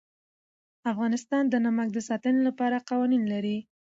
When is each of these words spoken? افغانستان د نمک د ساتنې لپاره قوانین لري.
افغانستان 0.91 1.43
د 1.49 1.55
نمک 1.65 1.87
د 1.93 1.99
ساتنې 2.09 2.41
لپاره 2.47 2.85
قوانین 2.89 3.23
لري. 3.33 3.57